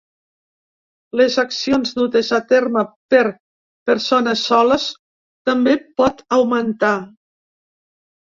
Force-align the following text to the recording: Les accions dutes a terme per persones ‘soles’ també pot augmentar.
Les 1.19 1.35
accions 1.41 1.91
dutes 1.97 2.29
a 2.37 2.39
terme 2.51 2.83
per 3.13 3.21
persones 3.91 4.45
‘soles’ 4.53 4.87
també 5.51 5.75
pot 6.03 6.25
augmentar. 6.39 6.95